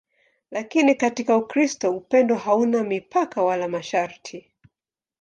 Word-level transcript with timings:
Lakini 0.51 0.95
katika 0.95 1.37
Ukristo 1.37 1.91
upendo 1.91 2.35
hauna 2.35 2.83
mipaka 2.83 3.43
wala 3.43 3.67
masharti. 3.67 4.51